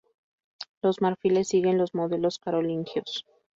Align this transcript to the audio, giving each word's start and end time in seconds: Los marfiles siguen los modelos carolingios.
Los 0.81 0.99
marfiles 0.99 1.49
siguen 1.49 1.77
los 1.77 1.93
modelos 1.93 2.39
carolingios. 2.39 3.27